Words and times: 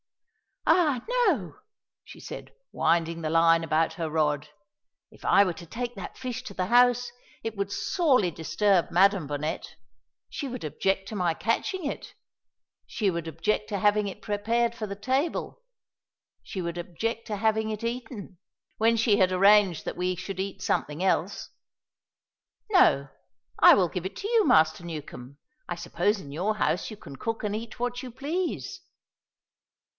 "Ah, 0.65 1.03
no!" 1.27 1.57
she 2.03 2.19
said, 2.19 2.53
winding 2.71 3.21
the 3.21 3.29
line 3.29 3.63
about 3.63 3.93
her 3.93 4.09
rod; 4.09 4.49
"if 5.11 5.23
I 5.23 5.43
were 5.43 5.53
to 5.53 5.65
take 5.65 5.93
that 5.95 6.17
fish 6.17 6.41
to 6.43 6.53
the 6.55 6.67
house, 6.67 7.11
it 7.43 7.55
would 7.55 7.71
sorely 7.71 8.31
disturb 8.31 8.89
Madam 8.89 9.27
Bonnet. 9.27 9.75
She 10.29 10.47
would 10.47 10.63
object 10.63 11.07
to 11.09 11.15
my 11.15 11.33
catching 11.35 11.85
it; 11.85 12.13
she 12.87 13.11
would 13.11 13.27
object 13.27 13.69
to 13.69 13.77
having 13.79 14.07
it 14.07 14.21
prepared 14.23 14.73
for 14.73 14.87
the 14.87 14.95
table; 14.95 15.61
she 16.41 16.61
would 16.63 16.77
object 16.79 17.27
to 17.27 17.35
having 17.37 17.69
it 17.69 17.83
eaten, 17.83 18.37
when 18.77 18.97
she 18.97 19.17
had 19.17 19.31
arranged 19.31 19.85
that 19.85 19.97
we 19.97 20.15
should 20.15 20.39
eat 20.39 20.63
something 20.63 21.03
else. 21.03 21.49
No, 22.71 23.07
I 23.59 23.75
will 23.75 23.89
give 23.89 24.05
it 24.05 24.15
to 24.17 24.27
you, 24.27 24.47
Master 24.47 24.83
Newcombe; 24.83 25.37
I 25.69 25.75
suppose 25.75 26.19
in 26.19 26.31
your 26.31 26.55
house 26.55 26.89
you 26.89 26.97
can 26.97 27.17
cook 27.17 27.43
and 27.43 27.55
eat 27.55 27.79
what 27.79 28.01
you 28.01 28.09
please." 28.09 28.81